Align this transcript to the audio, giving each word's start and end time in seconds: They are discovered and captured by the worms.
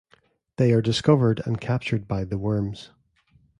They 0.57 0.71
are 0.71 0.81
discovered 0.81 1.43
and 1.45 1.61
captured 1.61 2.07
by 2.07 2.23
the 2.23 2.39
worms. 2.39 2.89